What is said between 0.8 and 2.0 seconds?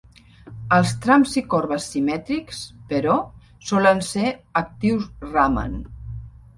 trams i corbes